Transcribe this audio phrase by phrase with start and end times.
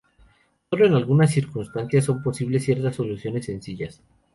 [0.67, 4.01] Solo en algunas circunstancias son posibles ciertas soluciones sencillas.